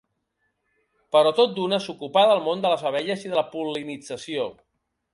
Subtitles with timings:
[1.15, 4.53] Però tot d’una s’ocupà del món de les abelles i de la pol·linització.